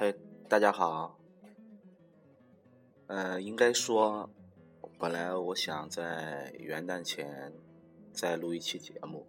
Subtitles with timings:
[0.00, 0.14] 嘿，
[0.48, 1.18] 大家好。
[3.08, 4.30] 嗯，应该说，
[4.96, 7.52] 本来我想在元旦前
[8.12, 9.26] 再录一期节目，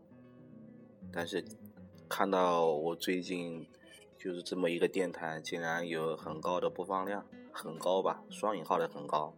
[1.12, 1.44] 但是
[2.08, 3.68] 看到我最近
[4.16, 9.34] 就是这么一个电台，竟然有很高的播放量，很高吧，双引号的很高，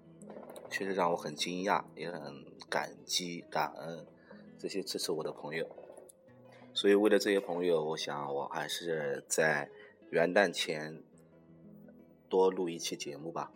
[0.70, 4.06] 确实让我很惊讶，也很感激、感恩
[4.60, 5.66] 这些支持我的朋友。
[6.74, 9.70] 所以为了这些朋友，我想我还是在
[10.10, 11.02] 元旦前。
[12.32, 13.52] 多录一期节目吧。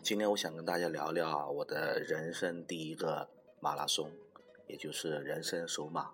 [0.00, 3.28] 今天我想跟大家聊聊我的人生第一个
[3.58, 4.12] 马拉松，
[4.68, 6.12] 也就是人生首马。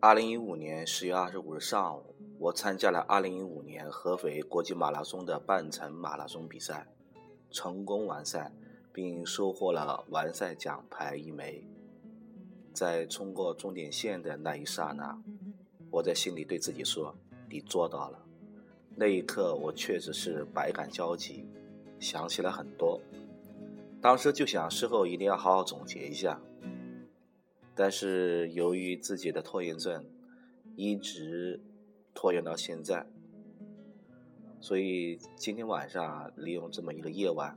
[0.00, 2.17] 二零一五年十月二十五日上午。
[2.40, 6.86] 我参加了2015年合肥国际马拉松的半程马拉松比赛，
[7.50, 8.52] 成功完赛，
[8.92, 11.66] 并收获了完赛奖牌一枚。
[12.72, 15.20] 在冲过终点线的那一刹那，
[15.90, 17.12] 我在心里对自己说
[17.50, 18.24] ：“你做到了。”
[18.94, 21.44] 那一刻，我确实是百感交集，
[21.98, 23.00] 想起了很多。
[24.00, 26.40] 当时就想事后一定要好好总结一下，
[27.74, 30.04] 但是由于自己的拖延症，
[30.76, 31.60] 一直。
[32.14, 33.06] 拖延到现在，
[34.60, 37.56] 所以今天晚上利用这么一个夜晚，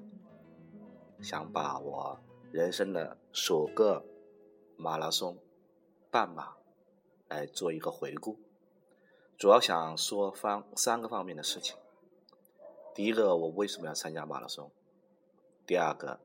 [1.19, 2.19] 想把我
[2.51, 4.05] 人生的首个
[4.77, 5.37] 马拉松
[6.11, 6.55] 半马
[7.27, 8.37] 来做一个回顾，
[9.37, 11.75] 主要想说方三个方面的事情。
[12.93, 14.69] 第一个，我为什么要参加马拉松？
[15.65, 16.19] 第二个，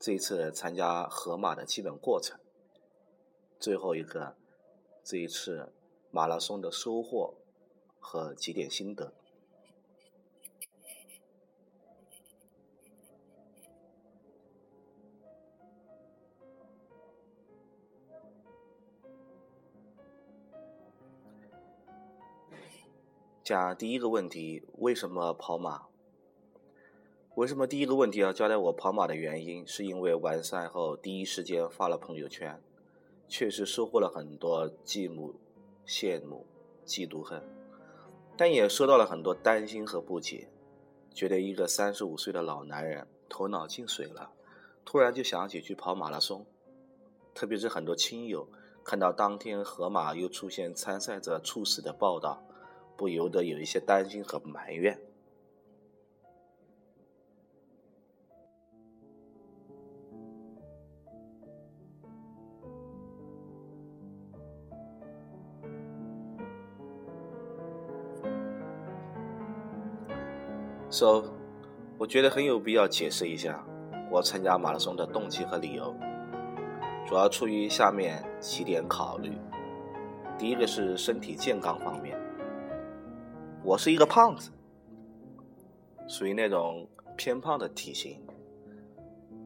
[0.00, 2.38] 这一次参加河马的基本过程。
[3.60, 4.34] 最后一个，
[5.04, 5.72] 这一次
[6.10, 7.34] 马拉松的收获。
[8.08, 9.12] 和几点心得。
[23.42, 25.86] 讲第一个问题，为什么跑马？
[27.34, 29.66] 为什么第一个问题要交代我跑马的原因？
[29.66, 32.62] 是因为完赛后第一时间发了朋友圈，
[33.26, 35.34] 确实收获了很多羡慕、
[35.84, 36.46] 羡慕、
[36.86, 37.65] 嫉妒、恨。
[38.36, 40.48] 但也收到了很多担心和不解，
[41.14, 44.30] 觉得一个三十五岁的老男人头脑进水了，
[44.84, 46.44] 突然就想起去跑马拉松。
[47.34, 48.48] 特别是很多亲友
[48.84, 52.42] 看到当天河马又出现参赛者猝死的报道，
[52.96, 55.00] 不由得有一些担心和埋怨。
[70.96, 71.24] So，
[71.98, 73.62] 我觉得很有必要解释一下
[74.10, 75.94] 我参加马拉松的动机和理由，
[77.06, 79.30] 主要出于下面几点考虑。
[80.38, 82.18] 第一个是身体健康方面，
[83.62, 84.50] 我是一个胖子，
[86.08, 88.18] 属于那种偏胖的体型，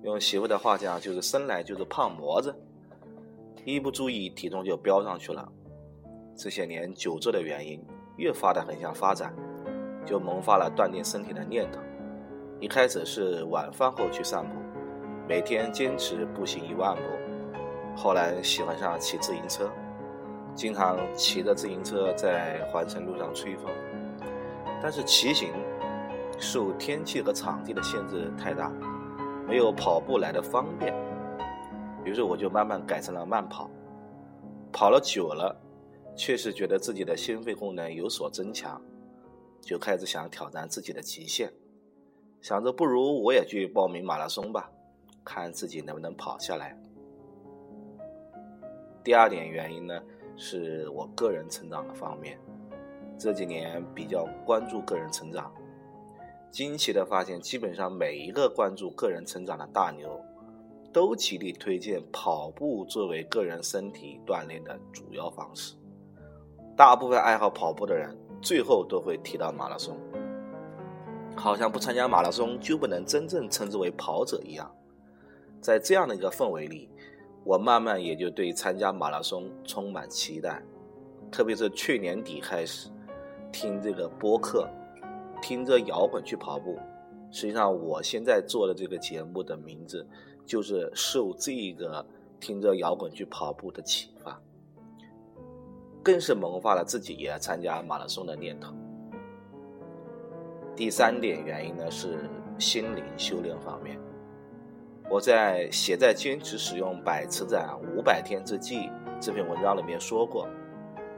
[0.04, 2.54] 用媳妇的话讲就是生来就是胖模子，
[3.64, 5.50] 一不注意体重就飙上去了。
[6.36, 7.84] 这些年久坐的原因，
[8.18, 9.34] 越发的很想发展。
[10.04, 11.80] 就萌发了锻炼身体的念头。
[12.58, 14.54] 一开始是晚饭后去散步，
[15.28, 17.02] 每天坚持步行一万步。
[17.96, 19.70] 后来喜欢上骑自行车，
[20.54, 23.66] 经常骑着自行车在环城路上吹风。
[24.82, 25.50] 但是骑行
[26.38, 28.72] 受天气和场地的限制太大，
[29.46, 30.94] 没有跑步来的方便。
[32.04, 33.68] 于是我就慢慢改成了慢跑。
[34.72, 35.54] 跑了久了，
[36.16, 38.80] 确实觉得自己的心肺功能有所增强。
[39.60, 41.52] 就开始想挑战自己的极限，
[42.40, 44.70] 想着不如我也去报名马拉松吧，
[45.24, 46.76] 看自己能不能跑下来。
[49.04, 50.02] 第二点原因呢，
[50.36, 52.38] 是我个人成长的方面，
[53.18, 55.52] 这几年比较关注个人成长，
[56.50, 60.20] 惊奇的发现，基本上每一个关注个人成长的大牛，
[60.92, 65.76] 都极力推荐跑步作为个人身体锻炼的主要方式。
[66.76, 68.16] 大部分爱好跑步的人。
[68.40, 69.96] 最后都会提到马拉松，
[71.36, 74.70] 好像不参加马拉松就不能真正称之为跑者一样。
[75.60, 76.88] 在这样的一个氛围里，
[77.44, 80.62] 我慢慢也就对参加马拉松充满期待。
[81.30, 82.88] 特别是去年底开始
[83.52, 84.68] 听这个播客，
[85.40, 86.78] 听着摇滚去跑步。
[87.30, 90.04] 实际上，我现在做的这个节目的名字
[90.44, 92.04] 就是受这个
[92.40, 94.40] 听着摇滚去跑步的启发。
[96.02, 98.74] 更是萌发了自己也要参加马拉松的念头。
[100.74, 103.98] 第三点原因呢是心灵修炼方面。
[105.10, 108.76] 我在《写在坚持使用百词斩五百天之际》
[109.20, 110.48] 这篇文章里面说过，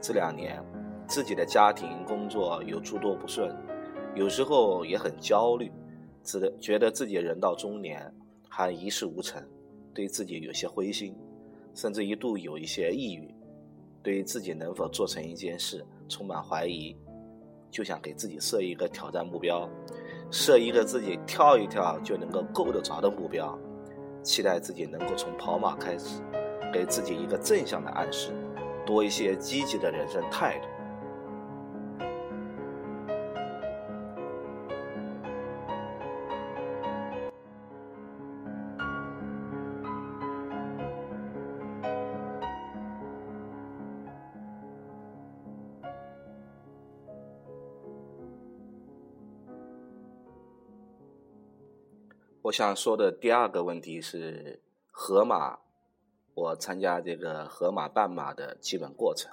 [0.01, 0.61] 这两年
[1.07, 3.55] 自己的家庭工作有诸多不顺，
[4.15, 5.71] 有时候也很焦虑，
[6.23, 8.11] 自觉得自己人到中年
[8.49, 9.41] 还一事无成，
[9.93, 11.15] 对自己有些灰心，
[11.75, 13.33] 甚至一度有一些抑郁，
[14.03, 16.95] 对于自己能否做成一件事充满怀疑。
[17.71, 19.67] 就想给自己设一个挑战目标，
[20.29, 23.57] 设一个自己跳一跳就能够够得着的目标，
[24.21, 26.21] 期待自己能够从跑马开始，
[26.71, 28.31] 给自己一个正向的暗示，
[28.85, 30.67] 多一些积极的人生态度。
[52.43, 54.61] 我想说的第二个问题是
[54.91, 55.59] 河马，
[56.33, 59.31] 我参加这个河马半马的基本过程。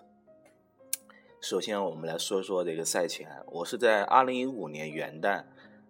[1.41, 5.45] 首先，我们来说说这个赛前，我是在二零一五年元旦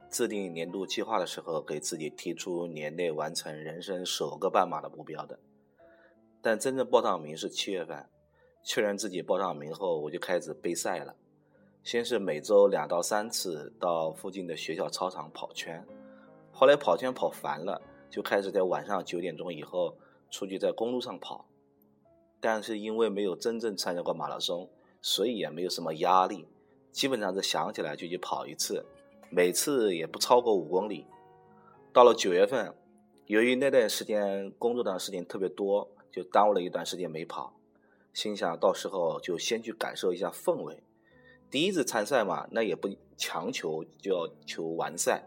[0.09, 5.39] 制定年度计划的时候，给自己提出年内完成人生首个半马的目标的。
[6.41, 8.09] 但真正报上名是七月份，
[8.65, 11.15] 确认自己报上名后，我就开始备赛了。
[11.85, 15.87] 先是每周两到三次到附近的学校操场跑圈。
[16.61, 17.81] 后来跑圈跑烦了，
[18.11, 19.97] 就开始在晚上九点钟以后
[20.31, 21.47] 出去在公路上跑。
[22.39, 24.69] 但是因为没有真正参加过马拉松，
[25.01, 26.47] 所以也没有什么压力，
[26.93, 28.85] 基本上是想起来就去跑一次，
[29.31, 31.07] 每次也不超过五公里。
[31.95, 32.75] 到了九月份，
[33.25, 37.55] 由于那段时间工作的事情特别多，就耽误了一段时间没跑。
[38.13, 40.83] 心想到时候就先去感受一下氛围。
[41.51, 45.27] 第一次参赛嘛，那也不强求就要求完赛。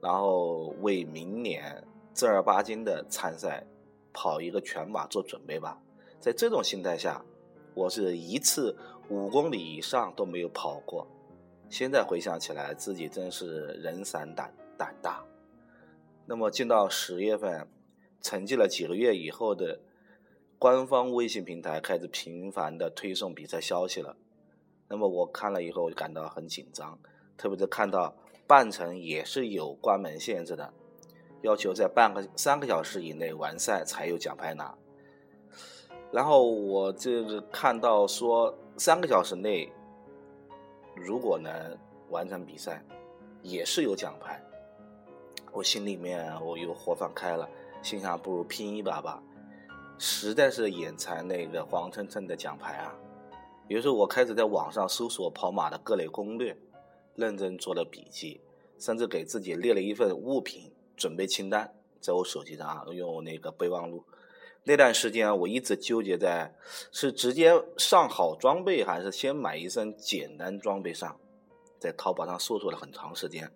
[0.00, 1.82] 然后为明年
[2.14, 3.66] 正儿八经的参赛
[4.12, 5.80] 跑一个全马做准备吧。
[6.20, 7.24] 在这种心态下，
[7.74, 8.76] 我是一次
[9.08, 11.06] 五公里以上都没有跑过。
[11.68, 15.24] 现在回想起来，自己真是人散胆胆大。
[16.26, 17.68] 那么进到十月份，
[18.20, 19.80] 沉寂了几个月以后的
[20.58, 24.16] 官方微信平台开始频繁的推送比赛消息了。
[24.88, 26.98] 那么我看了以后，我就感到很紧张，
[27.36, 28.14] 特别是看到。
[28.48, 30.72] 半程也是有关门限制的，
[31.42, 34.74] 要求在半个三个小时以内完赛才有奖牌拿。
[36.10, 39.70] 然后我这个看到说三个小时内
[40.96, 41.52] 如果能
[42.08, 42.82] 完成比赛，
[43.42, 44.42] 也是有奖牌。
[45.52, 47.46] 我心里面我又火放开了，
[47.82, 49.22] 心想不如拼一把吧。
[49.98, 52.94] 实在是眼馋那个黄澄澄的奖牌啊！
[53.66, 56.56] 于是我开始在网上搜索跑马的各类攻略。
[57.18, 58.40] 认真做了笔记，
[58.78, 64.04] 甚至给自己列了一份物品准备清单，在我手机上，用那个备忘录。
[64.62, 66.54] 那段时间我一直纠结在
[66.92, 71.18] 是直接上好装备，还是先买一身简单装备上，
[71.80, 73.50] 在淘宝上搜索了很长时间。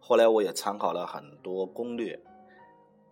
[0.00, 2.18] 后来我也参考了很多攻略，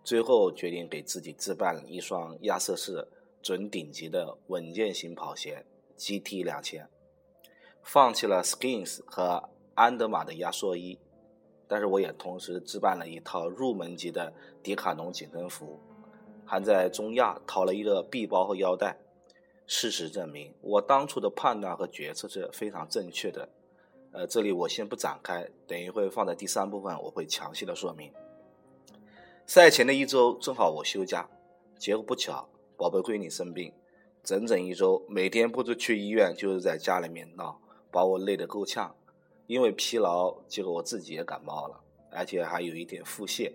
[0.03, 3.07] 最后决定给自己置办一双亚瑟士
[3.43, 5.63] 准顶级的稳健型跑鞋
[5.95, 6.89] GT 两千，
[7.83, 9.47] 放弃了 Skins 和。
[9.75, 10.97] 安德玛的压缩衣，
[11.67, 15.79] 但是我也同时置办了一套入门级的迪卡侬紧身服，
[16.45, 18.97] 还在中亚淘了一个臂包和腰带。
[19.67, 23.49] 事实证明，我当初的判断和决策是非常正确的。
[24.11, 28.11] 呃，这里我先不展开，等一会放在第三部分我会详细的说明。
[29.45, 31.27] 赛前的一周正好我休假，
[31.77, 33.73] 结果不巧，宝贝闺女生病，
[34.23, 37.59] 整整一周，每天不是去医院就是在家里面闹，
[37.91, 38.95] 把我累得够呛。
[39.47, 41.79] 因为疲劳，结果我自己也感冒了，
[42.11, 43.51] 而且还有一点腹泻。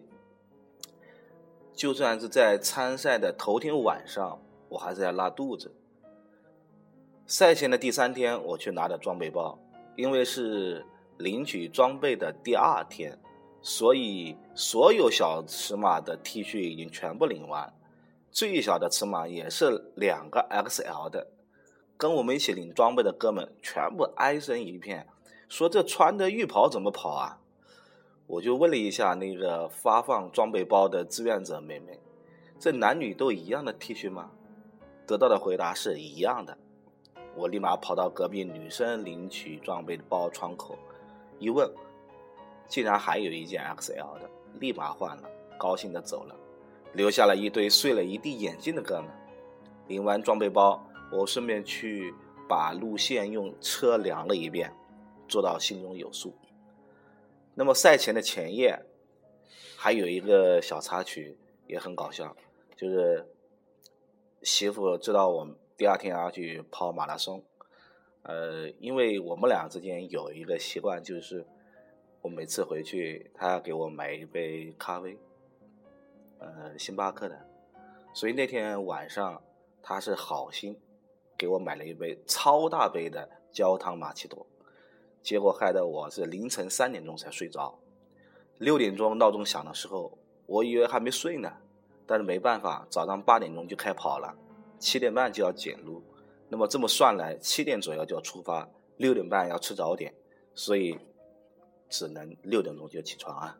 [1.72, 5.74] 就算是在参赛的头天晚上，我还是在拉肚子。
[7.26, 9.58] 赛前的第三天，我去拿的装备包，
[9.96, 10.84] 因为是
[11.18, 13.18] 领取装备的第二天，
[13.62, 17.72] 所以所有小尺码的 T 恤已经全部领完，
[18.30, 21.28] 最小的尺码也是两个 XL 的。
[21.96, 25.06] 跟我们一起领装备的哥们全部哀声一片。
[25.50, 27.40] 说这穿的浴袍怎么跑啊？
[28.28, 31.98] 我就问了一下那个发放装备包的志愿者妹妹，
[32.56, 34.30] 这男女都一样的 T 恤吗？
[35.08, 36.56] 得到的回答是一样的。
[37.34, 40.78] 我立马跑到隔壁女生领取装备包窗口，
[41.40, 41.68] 一问，
[42.68, 44.30] 竟然还有一件 XL 的，
[44.60, 45.28] 立马换了，
[45.58, 46.36] 高兴的走了，
[46.92, 49.10] 留下了一堆碎了一地眼镜的哥们。
[49.88, 50.80] 领完装备包，
[51.10, 52.14] 我顺便去
[52.48, 54.72] 把路线用车量了一遍。
[55.30, 56.34] 做到心中有数。
[57.54, 58.84] 那么赛前的前夜，
[59.76, 62.36] 还有一个小插曲也很搞笑，
[62.76, 63.26] 就是
[64.42, 67.42] 媳妇知道我第二天要去跑马拉松，
[68.22, 71.46] 呃，因为我们俩之间有一个习惯，就是
[72.22, 75.16] 我每次回去，他要给我买一杯咖啡，
[76.38, 77.46] 呃，星巴克的，
[78.14, 79.42] 所以那天晚上
[79.82, 80.78] 他是好心
[81.36, 84.46] 给我买了一杯超大杯的焦糖玛奇朵。
[85.22, 87.78] 结果害得我是凌晨三点钟才睡着，
[88.58, 91.52] 六点钟闹钟响的时候，我以为还没睡呢，
[92.06, 94.34] 但是没办法，早上八点钟就开跑了，
[94.78, 96.02] 七点半就要检录，
[96.48, 100.14] 那么这么算来，七点左右就要出发，六点半要吃早点，
[100.54, 100.98] 所以
[101.90, 103.58] 只能六点钟就起床啊。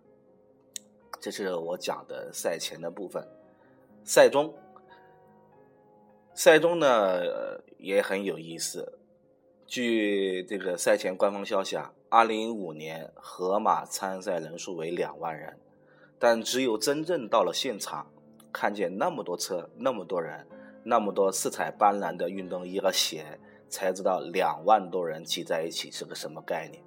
[1.21, 3.29] 这是我讲的赛前的部分，
[4.03, 4.55] 赛中，
[6.33, 9.00] 赛中呢也很有意思。
[9.71, 15.57] 据这个赛前官方消息啊，二零一五年河马参赛人数为两万人，
[16.19, 18.11] 但只有真正到了现场，
[18.53, 20.45] 看见那么多车、那么多人、
[20.83, 26.83] 那么多色彩斑斓的运动衣和鞋，才知道两万多人挤在一起是个什么概念。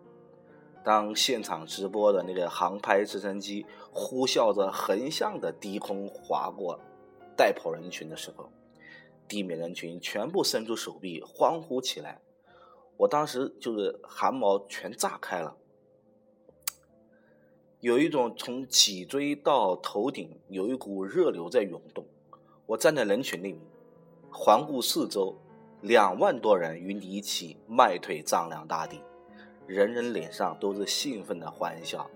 [0.83, 6.77] 当现场直播的那个航拍直升机呼啸着横向的低空划过
[7.37, 8.51] 带跑人群的时候，
[9.25, 12.19] 地面人群全部伸出手臂欢呼起来。
[13.03, 15.57] 我当时就是汗毛全炸开了，
[17.81, 22.05] 有一种从脊椎到头顶有一股热流在涌动。
[22.65, 23.61] 我站在人群里面，
[24.31, 25.35] 环顾四周，
[25.81, 29.01] 两万多人与你一起迈腿丈量大地，
[29.67, 32.09] 人人脸上都是兴奋的欢笑，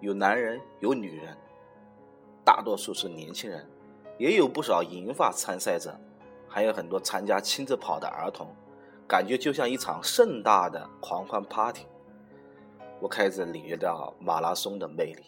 [0.00, 1.36] 有男人，有女人，
[2.42, 3.68] 大多数是年轻人，
[4.18, 5.94] 也有不少银发参赛者，
[6.48, 8.48] 还有很多参加亲子跑的儿童。
[9.08, 11.86] 感觉就像一场盛大的狂欢 party，
[13.00, 15.22] 我开始领略到马拉松的魅力。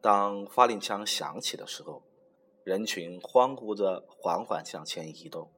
[0.00, 2.02] 当发令枪响起的时候，
[2.64, 5.48] 人群欢呼着缓缓向前移动，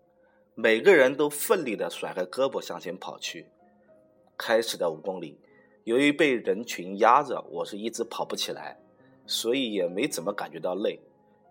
[0.54, 3.46] 每个人都奋力的甩开胳膊向前跑去。
[4.36, 5.40] 开始的五公里，
[5.84, 8.76] 由于被人群压着，我是一直跑不起来，
[9.24, 11.00] 所以也没怎么感觉到累。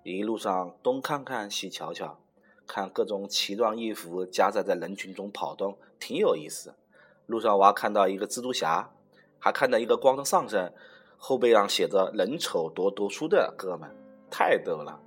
[0.03, 2.19] 一路上东看看西瞧瞧，
[2.67, 6.75] 看各种奇装异服夹杂在人群中跑动，挺有意思。
[7.25, 8.91] 路上我还看到一个蜘蛛侠，
[9.39, 10.73] 还看到一个光着上身，
[11.17, 13.89] 后背上写着“人丑多读书”的哥们，
[14.29, 14.99] 太逗了。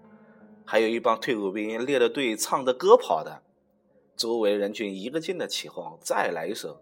[0.64, 3.42] 还有一帮退伍兵列着队唱着歌跑的，
[4.16, 6.80] 周围人群一个劲的起哄，再来一首。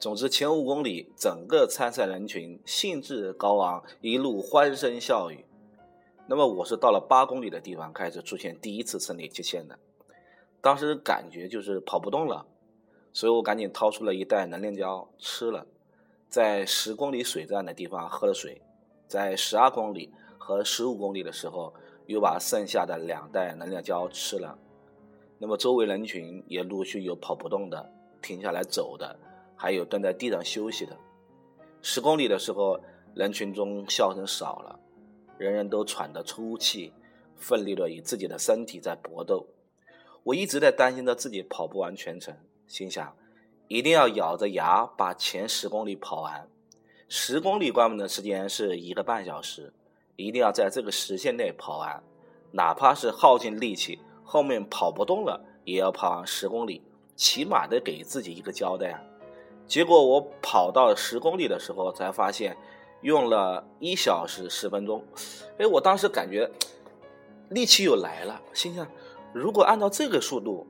[0.00, 5.44] 总之前五公里，整个参赛人群兴致高昂，一路欢声笑语。
[6.26, 9.78] 那么我是到了八公里的地方开始出现第一次生理期限的，
[10.60, 12.46] 当时感觉就是跑不动了，
[13.12, 15.66] 所以我赶紧掏出了一袋能量胶吃了，
[16.28, 18.62] 在十公里水站的地方喝了水，
[19.06, 21.74] 在十二公里和十五公里的时候
[22.06, 24.58] 又把剩下的两袋能量胶吃了。
[25.38, 29.18] 那么周围人群也陆续有跑不动的、停下来走的，
[29.54, 30.96] 还有蹲在地上休息的。
[31.82, 32.80] 十公里的时候，
[33.14, 34.80] 人群中笑声少了。
[35.36, 36.92] 人人都喘得粗气，
[37.36, 39.46] 奋力的与自己的身体在搏斗。
[40.22, 42.36] 我一直在担心着自己跑不完全程，
[42.66, 43.16] 心想
[43.68, 46.48] 一定要咬着牙把前十公里跑完。
[47.08, 49.72] 十公里关门的时间是一个半小时，
[50.16, 52.02] 一定要在这个时限内跑完，
[52.52, 56.80] 哪怕是耗尽力气，后面跑不动了，也要跑完十公里，
[57.16, 59.02] 起码得给自己一个交代啊！
[59.66, 62.56] 结果我跑到十公里的时候，才发现。
[63.04, 65.04] 用了一小时十分钟，
[65.58, 66.50] 哎，我当时感觉
[67.50, 68.86] 力气又来了，心想，
[69.34, 70.66] 如果按照这个速度，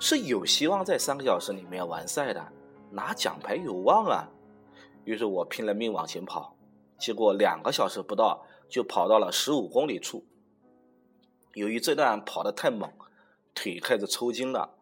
[0.00, 2.44] 是有希望在三个小时里面完赛的，
[2.90, 4.28] 拿奖牌有望啊。
[5.04, 6.56] 于是我拼了命往前跑，
[6.98, 10.26] 结果两个小时不到就跑到了十五公里处。
[11.54, 12.90] 由于这段跑得太猛，
[13.54, 14.74] 腿开始抽筋了，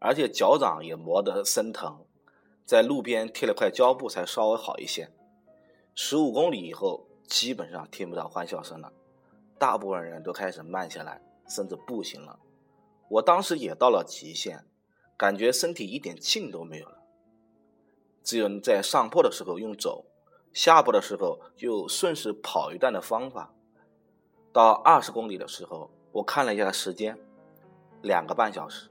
[0.00, 2.04] 而且脚掌也磨得生疼，
[2.66, 5.08] 在路边贴了块胶布才稍微好一些。
[6.00, 8.92] 十五公里以后，基本上听不到欢笑声了，
[9.58, 12.38] 大部分人都开始慢下来，甚至步行了。
[13.08, 14.64] 我当时也到了极限，
[15.16, 17.02] 感觉身体一点劲都没有了，
[18.22, 20.06] 只有在上坡的时候用走，
[20.52, 23.52] 下坡的时候就顺势跑一段的方法。
[24.52, 27.18] 到二十公里的时候，我看了一下时间，
[28.02, 28.88] 两个半小时，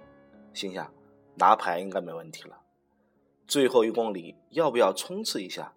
[0.54, 0.94] 心想
[1.36, 2.60] 拿牌应该没问题了。
[3.48, 5.74] 最后一公里要不要冲刺一下？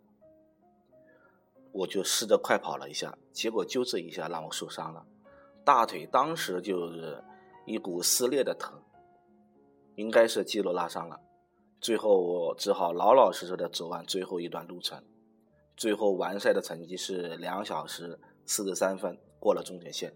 [1.73, 5.05] 我就试着快跑了一下，结果就这一下让我受伤了，
[5.65, 7.23] 大腿当时就是
[7.67, 8.81] 一股撕裂的疼，
[9.95, 11.21] 应该是肌肉拉伤了。
[11.81, 15.03] 最后我只好老老实实的走完最后一段路程。
[15.77, 20.13] 最后完赛的成绩是两小时四十三分，过了终点线。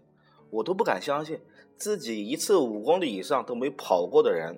[0.51, 1.41] 我都不敢相信，
[1.75, 4.55] 自己一次五公里以上都没跑过的人，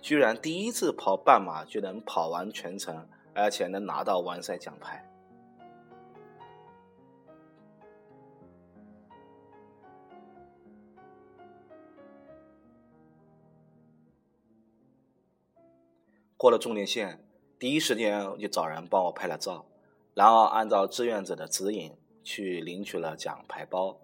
[0.00, 5.07] 居然第一次跑半马就能跑完全程，而且能拿到完赛奖牌。
[16.38, 17.20] 过了终点线，
[17.58, 19.66] 第一时间就找人帮我拍了照，
[20.14, 21.92] 然后按照志愿者的指引
[22.22, 23.98] 去领取了奖牌包。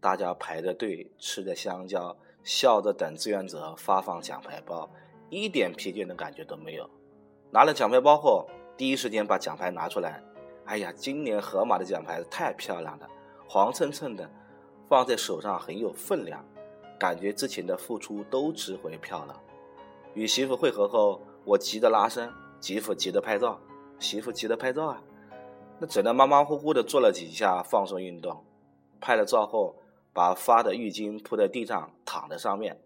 [0.00, 4.88] 大家排着队吃着香蕉，笑着等志愿者发放奖牌包，
[5.28, 6.88] 一点疲倦的感觉都没有。
[7.50, 8.48] 拿了奖牌包后，
[8.78, 10.24] 第一时间把奖牌拿出来。
[10.64, 13.06] 哎呀，今年河马的奖牌太漂亮了，
[13.46, 14.26] 黄蹭蹭的，
[14.88, 16.42] 放在手上很有分量，
[16.98, 19.38] 感觉之前的付出都值回票了。
[20.14, 21.20] 与媳妇会合后。
[21.44, 23.60] 我急得拉伸，媳妇急得拍照，
[23.98, 25.02] 媳妇急得拍照啊！
[25.78, 28.44] 那只能马马虎虎的做了几下放松运动。
[29.00, 29.76] 拍了照后，
[30.12, 32.80] 把发的浴巾铺在地上，躺在上面。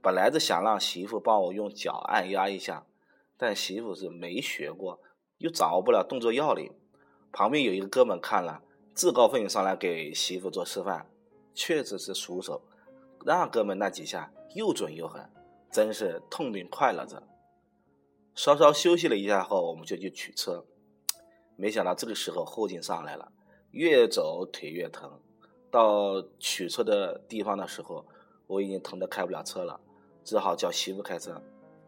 [0.00, 2.86] 本来是想让媳妇帮我用脚按压一下，
[3.36, 5.00] 但媳妇是没学过，
[5.38, 6.72] 又掌握不了动作要领。
[7.30, 8.62] 旁边有一个哥们看了，
[8.94, 11.10] 自告奋勇上来给媳妇做示范，
[11.52, 12.62] 确实是熟手。
[13.26, 15.28] 那哥们那几下又准又狠，
[15.70, 17.22] 真是痛并快乐着。
[18.38, 20.64] 稍稍休息了一下后，我们就去取车。
[21.56, 23.32] 没想到这个时候后劲上来了，
[23.72, 25.10] 越走腿越疼。
[25.72, 28.06] 到取车的地方的时候，
[28.46, 29.80] 我已经疼得开不了车了，
[30.22, 31.42] 只好叫媳妇开车。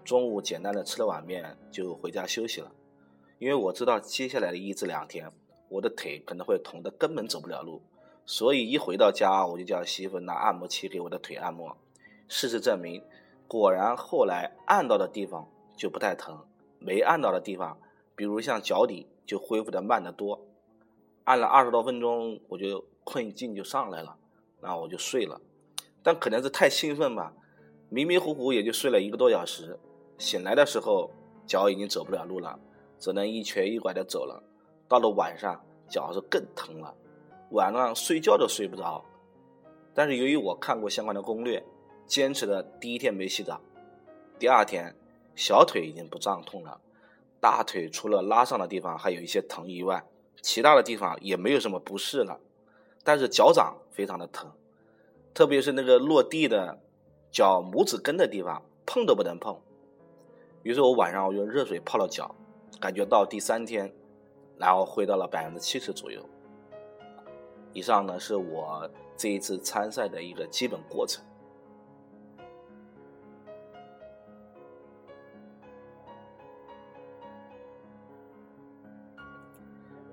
[0.04, 2.73] 中午简单的吃了碗面，就回家休息了。
[3.38, 5.30] 因为我知道接下来的一至两天，
[5.69, 7.81] 我的腿可能会疼得根本走不了路，
[8.27, 11.77] 所以一回到家，我就叫媳妇拿按摩器给我的腿按摩。
[12.27, 13.05] 事实证明，
[13.46, 15.48] 果然后来按到的地方。
[15.81, 16.45] 就不太疼，
[16.79, 17.79] 没按到的地方，
[18.14, 20.38] 比如像脚底，就恢复的慢得多。
[21.25, 24.14] 按了二十多分钟，我就困劲就上来了，
[24.61, 25.40] 然后我就睡了。
[26.03, 27.33] 但可能是太兴奋吧，
[27.88, 29.79] 迷迷糊糊也就睡了一个多小时。
[30.19, 31.11] 醒来的时候，
[31.47, 32.61] 脚已经走不了路了，
[32.99, 34.43] 只能一瘸一拐的走了。
[34.87, 36.95] 到了晚上，脚是更疼了，
[37.53, 39.03] 晚上睡觉都睡不着。
[39.95, 41.64] 但是由于我看过相关的攻略，
[42.07, 43.59] 坚持的第一天没洗澡，
[44.38, 44.95] 第二天。
[45.40, 46.83] 小腿已经不胀痛了，
[47.40, 50.05] 大腿除了拉伤的地方还有一些疼以外，
[50.42, 52.38] 其他的地方也没有什么不适了。
[53.03, 54.53] 但是脚掌非常的疼，
[55.33, 56.79] 特别是那个落地的
[57.33, 59.59] 脚拇指根的地方，碰都不能碰。
[60.62, 62.35] 于是我晚上我用热水泡了脚，
[62.79, 63.90] 感觉到第三天，
[64.59, 66.22] 然后回到了百分之七十左右。
[67.72, 71.24] 以上呢是我这一次参赛的一个基本过程。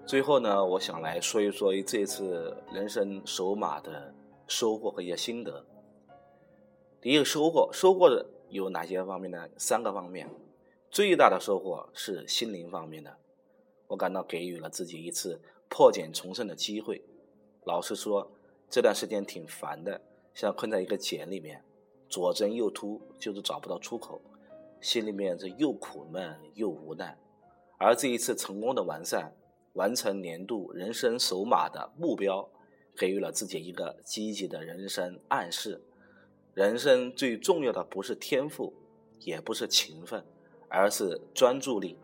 [0.08, 4.14] 最后呢，我想来说一说这次人生首马的
[4.48, 5.66] 收获和一些心得。
[7.02, 9.50] 第一个收获，收获的有哪些方面呢？
[9.58, 10.30] 三个方面。
[10.90, 13.18] 最大的收获是心灵方面的，
[13.88, 17.04] 我感到给予了自己一次破茧重生的机会。
[17.66, 18.32] 老实说，
[18.70, 20.00] 这段时间挺烦的，
[20.34, 21.62] 像困在一个茧里面，
[22.08, 24.22] 左挣右突，就是找不到出口，
[24.80, 27.18] 心里面是又苦闷又无奈。
[27.78, 29.34] 而这一次成功的完善。
[29.78, 32.50] 完成年度人生首马的目标，
[32.96, 35.80] 给予了自己一个积极的人生暗示。
[36.56, 38.74] 人生最重要的不是天赋，
[39.20, 40.26] 也不是勤奋，
[40.68, 41.96] 而是专注力。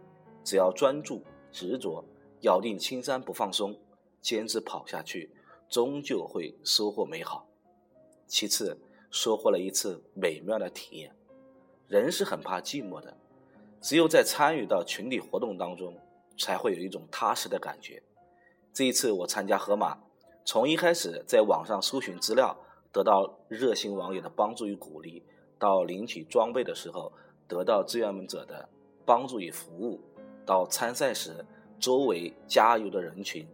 [0.43, 2.05] 只要专注、执着，
[2.41, 3.75] 咬定青山不放松，
[4.21, 5.31] 坚持跑下去，
[5.67, 7.47] 终究会收获美好。
[8.27, 8.77] 其次，
[9.09, 11.15] 收获了一次美妙的体验。
[11.87, 13.17] 人是很怕寂寞的，
[13.81, 15.97] 只有在参与到群体活动当中。
[16.37, 18.01] 才会有一种踏实的感觉。
[18.73, 19.97] 这一次我参加河马，
[20.45, 22.57] 从一开始在网上搜寻资料，
[22.91, 25.23] 得到热心网友的帮助与鼓励，
[25.59, 27.11] 到领取装备的时候
[27.47, 28.67] 得到志愿者的
[29.05, 30.01] 帮助与服务，
[30.45, 31.45] 到参赛时
[31.79, 33.47] 周围加油的人群，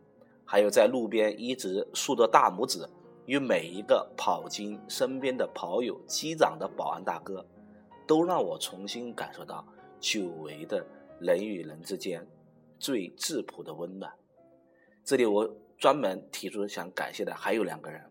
[0.46, 2.88] 还有在路边一直竖着大拇指
[3.26, 7.46] 与每一个跑进身边的跑友击掌的保安大哥，
[8.08, 9.66] 都让我重新感受到
[10.00, 10.86] 久违的
[11.20, 12.26] 人与人之间。
[12.80, 14.12] 最质朴的温暖。
[15.04, 18.02] 这里我专门提出想感谢的还有两个人，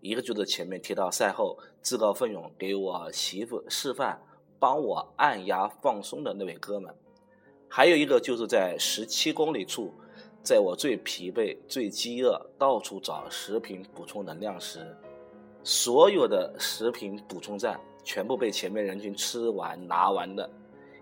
[0.00, 4.20] 一个就是前面提到赛后自告奋勇给我媳妇示范、
[4.58, 6.94] 帮我按压放松的那位哥们，
[7.68, 9.92] 还有一个就是在十七公里处，
[10.42, 14.96] 在我最疲惫、最饥饿、到处找食品补充能量时，
[15.62, 20.48] 所有的食品补充站全部被前面人群吃完拿完的，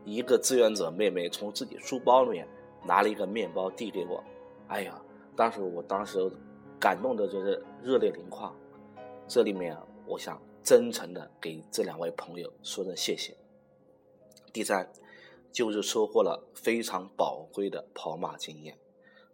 [0.05, 2.46] 一个志愿者妹妹从自己书包里面
[2.84, 4.22] 拿了一个面包递给我，
[4.68, 5.00] 哎呀，
[5.36, 6.18] 当时我当时
[6.78, 8.54] 感动的就是热泪盈眶。
[9.28, 13.36] 这里面我想真诚的给这两位朋友说声谢谢。
[14.52, 14.90] 第三，
[15.52, 18.76] 就是收获了非常宝贵的跑马经验。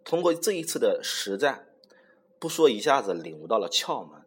[0.03, 1.67] 通过这一次的实战，
[2.37, 4.21] 不说一下子领悟到了窍门，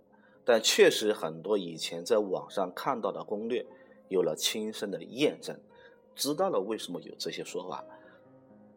[0.44, 3.64] 但确实很多以前在网上看到的攻略
[4.08, 5.60] 有了亲身的验证，
[6.16, 7.84] 知道了为什么有这些说法，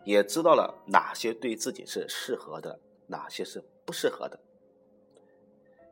[0.03, 4.39] 也知道了哪些对自己是适合的，哪些是不适合的。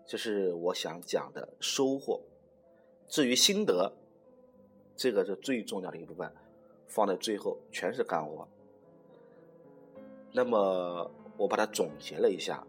[0.05, 2.21] 这是我想讲的收获。
[3.07, 3.93] 至于心得，
[4.95, 6.33] 这个是最重要的一部分，
[6.87, 8.47] 放在最后全是干货。
[10.31, 12.65] 那么我把它总结了一下，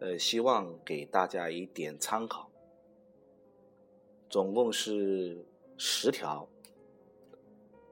[0.00, 2.50] 呃，希望给大家一点参考。
[4.28, 6.48] 总共是十条。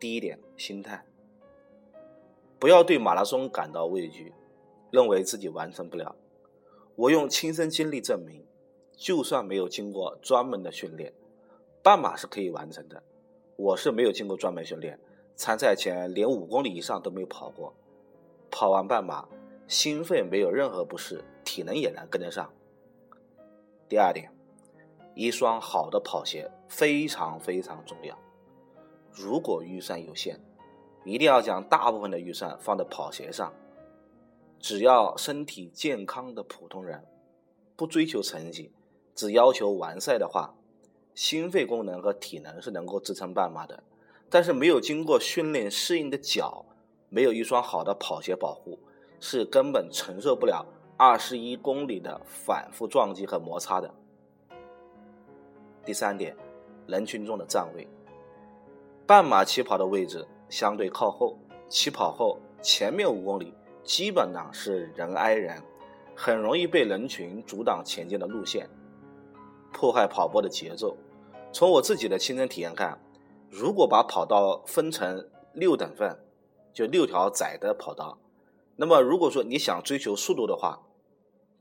[0.01, 1.05] 第一点，心态，
[2.62, 4.33] 不要对马拉松感到畏惧，
[4.92, 6.14] 认为自己完成不了。
[6.94, 8.46] 我用亲身经历证明，
[8.96, 11.12] 就算没有经过专门的训练，
[11.83, 13.03] 半马是可以完成的。
[13.57, 14.96] 我是没有经过专门训练，
[15.35, 17.75] 参赛前连五公里以上都没有跑过，
[18.48, 19.27] 跑完半马，
[19.66, 22.48] 心肺没有任何不适，体能也能跟得上。
[23.88, 24.31] 第二点，
[25.16, 28.16] 一双好的跑鞋非常非常重要。
[29.11, 30.38] 如果预算有限，
[31.04, 33.52] 一定要将大部分的预算放在跑鞋上。
[34.58, 37.04] 只要身体健康的普通人，
[37.76, 38.72] 不追求成绩，
[39.14, 40.54] 只要求完赛的话。
[41.14, 43.82] 心肺功能和体能是能够支撑半马的，
[44.30, 46.64] 但是没有经过训练适应的脚，
[47.10, 48.78] 没有一双好的跑鞋保护，
[49.20, 50.64] 是根本承受不了
[50.96, 53.92] 二十一公里的反复撞击和摩擦的。
[55.84, 56.34] 第三点，
[56.86, 57.86] 人群中的站位，
[59.06, 65.62] 半马起跑的位置相对靠后，起跑后前面五公里基本上是人挨人，
[66.14, 68.68] 很容易被人群阻挡前进的路线。
[69.72, 70.94] 破坏跑步的节奏。
[71.54, 73.00] 从我自己的亲身体验看，
[73.48, 76.18] 如果把跑道分成六等份，
[76.74, 78.18] 就六条窄的跑道，
[78.76, 80.82] 那么如果说你想追求速度的话，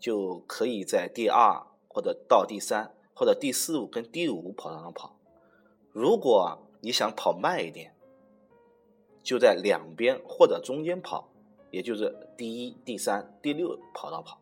[0.01, 5.15] 就可以在第二或者到第三或者第四五跟第五跑道上跑。
[5.93, 7.90] 如果你想跑慢一点，
[9.23, 11.29] 就在两边或者中间跑，
[11.69, 14.39] 也就是第一、第三、第六跑道跑。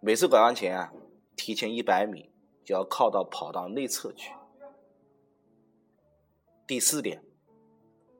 [0.00, 0.92] 每次拐弯前啊，
[1.36, 2.28] 提前一百米。
[2.62, 4.32] 就要靠到跑道内侧去。
[6.68, 7.20] 第四点，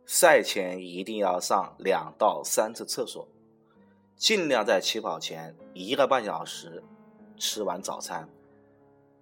[0.04, 3.28] 赛前一定要上两到三次厕所，
[4.16, 6.82] 尽量在起跑前一个半小时
[7.36, 8.28] 吃完早餐，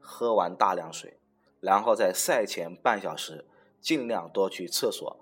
[0.01, 1.18] 喝完大量水，
[1.61, 3.44] 然后在赛前半小时
[3.83, 5.14] 尽量多去厕所，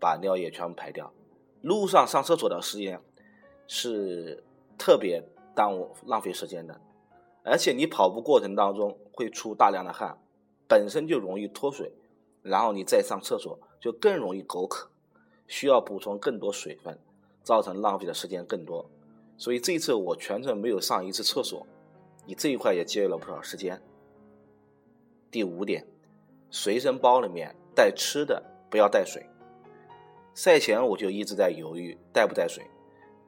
[0.00, 1.12] 把尿液全部排掉。
[1.62, 3.00] 路上上厕所的时间
[3.66, 4.44] 是
[4.78, 5.22] 特别
[5.54, 6.80] 耽误浪费时间的。
[7.42, 10.18] 而且你跑步过程当中会出大量的汗，
[10.68, 11.92] 本身就容易脱水，
[12.42, 14.90] 然后你再上厕所就更容易口渴，
[15.46, 16.98] 需要补充更多水分，
[17.42, 18.88] 造成浪费的时间更多。
[19.36, 21.66] 所以这一次我全程没有上一次厕所，
[22.26, 23.80] 你这一块也节约了不少时间。
[25.30, 25.86] 第五点，
[26.50, 29.27] 随身包里面带吃的，不要带水。
[30.38, 32.64] 赛前我就一直在犹豫带不带水，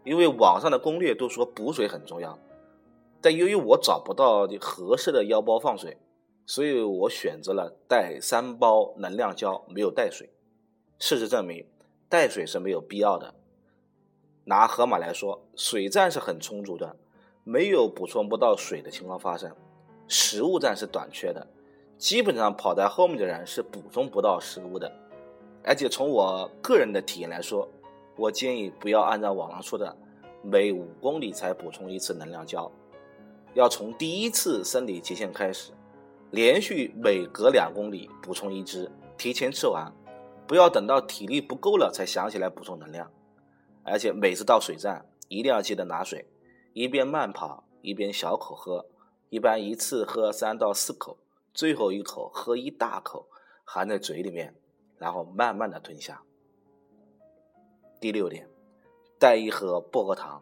[0.05, 2.39] 因为网上的攻略都说补水很重要。
[3.21, 5.99] 但由于我找不到合适的腰包放水，
[6.47, 10.31] 所以我选择了带三包能量胶，没有带水。
[11.01, 11.67] 事实证明，
[12.09, 13.35] 带水是没有必要的。
[14.45, 16.95] 拿河马来说，水站是很充足的，
[17.43, 19.53] 没有补充不到水的情况发生。
[20.07, 21.49] 食物站是短缺的，
[21.99, 24.93] 基本上跑在后面的人是补充不到食物的。
[25.65, 27.69] 而且从我个人的体验来说，
[28.17, 29.97] 我建议不要按照网上说的
[30.43, 32.71] 每五公里才补充一次能量胶。
[33.55, 35.73] 要从第一次生理极限开始，
[36.31, 39.93] 连续每隔两公里补充一支，提前吃完，
[40.47, 43.11] 不要等到体力不够了才想起来补充能量。
[43.83, 46.27] 而且每次到水站一定要记得拿水，
[46.73, 48.87] 一边慢跑一边小口喝，
[49.31, 51.17] 一般一次喝三到四口，
[51.53, 53.27] 最后一口喝一大口，
[53.65, 54.55] 含在嘴里面，
[55.01, 56.23] 然后慢慢的吞下。
[58.01, 58.49] 第六点，
[59.19, 60.41] 带一盒薄荷糖，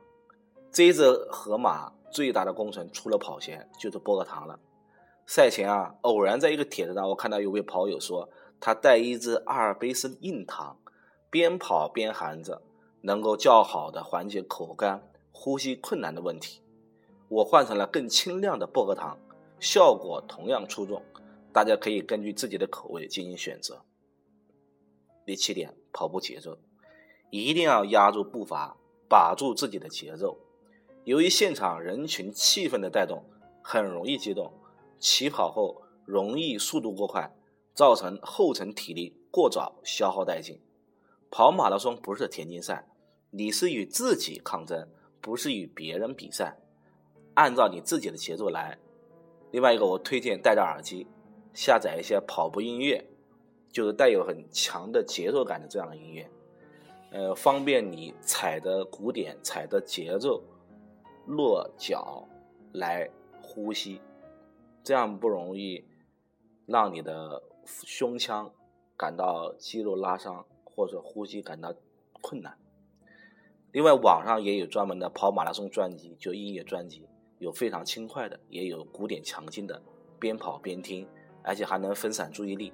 [0.71, 1.91] 这一只河马。
[2.11, 4.59] 最大的工程除了跑鞋就是薄荷糖了。
[5.27, 8.27] 赛前啊，偶然在一个帖子上，我看到有位跑友说，
[8.59, 10.79] 他带一只阿尔卑斯硬糖，
[11.29, 12.63] 边跑边含着，
[13.03, 16.63] 能够较好的缓解口干、呼吸困难的问题。
[17.29, 19.19] 我换成了更清亮的薄荷糖，
[19.61, 21.03] 效果同样出众。
[21.53, 23.85] 大家可以根据自己的口味进行选择。
[25.29, 26.09] 第七点，跑。
[26.09, 26.57] 步节奏，
[27.29, 28.79] 一定要压住步伐，
[29.11, 30.39] 把住自己的节奏。
[31.05, 33.23] 由于现场人群气氛的带动，
[33.63, 34.51] 很容易激动，
[34.99, 37.31] 起跑后容易速度过快，
[37.75, 40.59] 造成后程体力过早消耗殆尽。
[41.31, 42.89] 跑马拉松不是田径赛，
[43.31, 44.89] 你是与自己抗争，
[45.21, 46.57] 不是与别人比赛。
[47.35, 48.79] 按照你自己的节奏来。
[49.51, 51.07] 另外一个，我推荐戴着耳机，
[51.53, 53.08] 下载一些跑步音乐，
[53.71, 56.31] 就是带有很强的节奏感的这样的音乐，
[57.11, 60.43] 呃，方便你踩的鼓点、踩的节奏、
[61.27, 62.27] 落脚
[62.73, 63.09] 来
[63.41, 64.01] 呼吸，
[64.83, 65.85] 这样不容易
[66.67, 68.51] 让你的胸腔
[68.97, 70.45] 感到肌肉拉伤。
[70.79, 71.75] 或者呼吸感到
[72.21, 72.57] 困难。
[73.73, 77.05] 另外，网上也有专门的跑马拉松专辑，就音乐专辑，
[77.41, 79.83] 有非常轻快的，也有鼓点强劲的，
[80.21, 81.05] 边跑边听，
[81.43, 82.73] 而且还能分散注意力，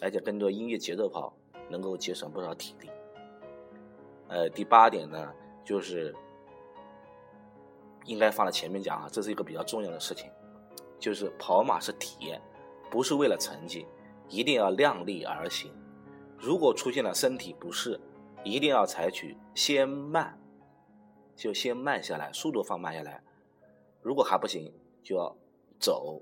[0.00, 1.34] 而且跟着音乐节奏跑，
[1.68, 2.90] 能够节省不少体力。
[4.28, 5.32] 呃，第八点呢，
[5.64, 6.14] 就是
[8.04, 10.30] 应该放在前面讲啊，这是一个比较重要的事情，
[10.98, 12.40] 就是跑马是体验，
[12.90, 13.86] 不是为了成绩，
[14.28, 15.72] 一定要量力而行。
[16.36, 17.98] 如果出现了身体不适，
[18.44, 20.38] 一定要采取先慢，
[21.34, 23.22] 就先慢下来，速度放慢下来。
[24.02, 25.36] 如果还不行，就要
[25.78, 26.20] 走，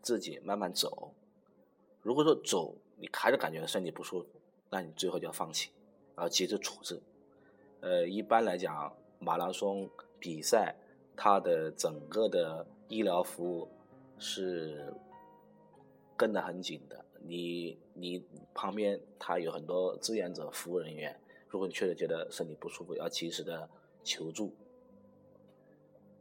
[0.00, 1.12] 自己慢慢走。
[2.02, 4.26] 如果说走你还是感觉身体不舒服，
[4.70, 5.70] 那你最后就要放弃，
[6.16, 7.00] 要及时处置。
[7.80, 9.88] 呃，一般来讲，马拉松
[10.18, 10.74] 比赛
[11.16, 13.68] 它的整个的医疗服务
[14.18, 14.92] 是
[16.16, 17.04] 跟得很紧的。
[17.24, 21.16] 你你旁边他有很多志愿者服务人员，
[21.48, 23.68] 如果你确实觉得身体不舒服，要及时的
[24.02, 24.52] 求助。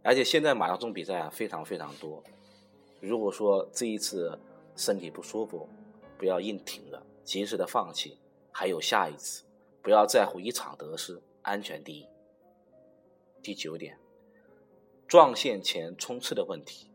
[0.03, 2.23] 而且现在马拉松比赛啊非常非常多，
[2.99, 4.37] 如果说这一次
[4.81, 5.69] 身体不舒服，
[6.17, 8.17] 不要硬挺着，及时的放弃，
[8.51, 9.43] 还有下一次，
[9.83, 12.07] 不要在乎一场得失，安全第一。
[13.43, 13.99] 第九点，
[15.07, 16.89] 撞线前冲刺的问题。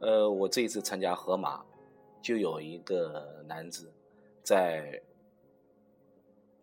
[0.00, 1.64] 呃，我这一次参加河马。
[2.20, 3.92] 就有一个男子
[4.42, 5.00] 在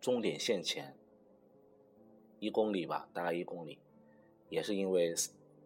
[0.02, 0.94] 终点线前
[2.38, 3.78] 一公里吧，大概一公里，
[4.50, 5.14] 也是因为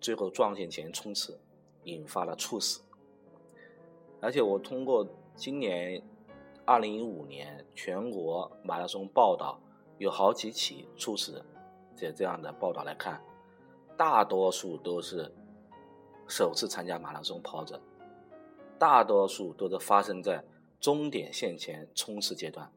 [0.01, 1.41] 最后撞线前冲刺，
[1.83, 2.81] 引发了猝死。
[4.21, 6.03] 而且我通过今年
[6.65, 9.59] 二零一五年全国马拉松报道，
[9.99, 11.45] 有好几起猝死
[11.97, 13.21] 这这样的报道来看，
[13.97, 15.33] 大多数都是
[16.29, 17.81] 首次参加马拉松跑者。
[18.79, 20.43] 大多数都是发生在
[20.81, 22.73] 终点线前冲刺阶段，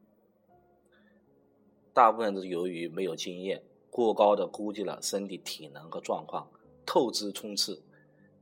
[1.94, 6.46] 大部分是由于没有经验，过高的估计了身体体能和状况，
[6.84, 7.82] 透支冲刺，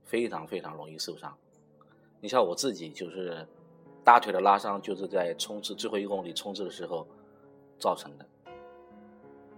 [0.03, 1.37] 非常非常容易受伤。
[2.23, 3.45] 你像我自己就是
[4.01, 7.05] 大腿的拉伤，就是在冲刺最后一公里冲刺的时候
[7.77, 8.25] 造成的。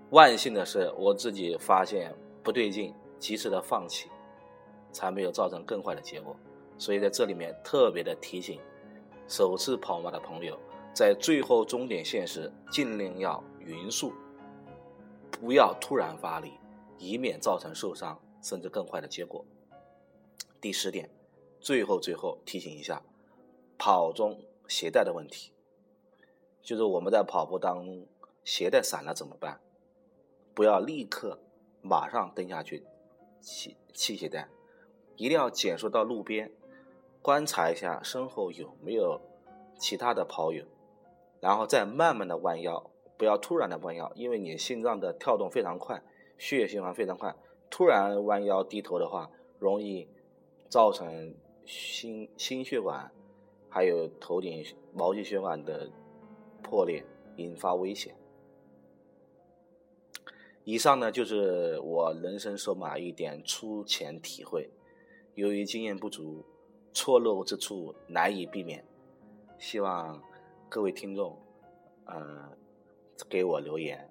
[0.09, 4.09] 万幸的是，我自己发现不对劲，及时的放弃，
[4.91, 6.35] 才没有造成更坏的结果。
[6.75, 8.59] 所以在这里面特别的提醒，
[9.27, 10.57] 首次跑马的朋友，
[10.91, 14.11] 在最后终点线时尽量要匀速，
[15.29, 16.53] 不要突然发力，
[16.97, 19.45] 以免造成受伤甚至更坏的结果。
[20.59, 21.07] 第十点，
[21.65, 23.01] 最后最后提醒一下，
[23.75, 25.51] 跑中鞋带的问题，
[26.61, 28.05] 就是我们在跑步当中
[28.43, 29.59] 鞋带散了怎么办？
[30.53, 31.39] 不要立刻
[31.81, 32.85] 马上蹬下去
[33.41, 34.47] 系系鞋带，
[35.15, 36.51] 一定要减速到路边。
[37.23, 39.19] 观察一下身后有没有
[39.79, 40.63] 其他的跑友，
[41.39, 46.03] 然后再慢慢的弯腰，不要突然的弯腰，因为你心脏的跳动非常快，
[46.37, 47.35] 血液循环非常快，
[47.71, 50.07] 突然弯腰低头的话，容易
[50.69, 51.33] 造成
[51.65, 53.11] 心心血管
[53.69, 55.89] 还有头顶毛细血管的
[56.61, 57.03] 破裂，
[57.37, 58.15] 引发危险。
[60.63, 64.69] 以上呢就是我人生手马一点粗浅体会，
[65.35, 66.43] 由于经验不足。
[66.97, 68.81] 错漏之处难以避免，
[69.59, 70.23] 希望
[70.69, 71.37] 各位听众，
[72.05, 72.57] 呃，
[73.27, 74.09] 给我留言，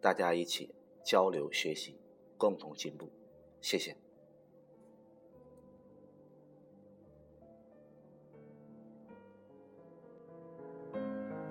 [0.00, 1.96] 大家一起交流学习，
[2.38, 3.10] 共同进步，
[3.60, 4.05] 谢谢。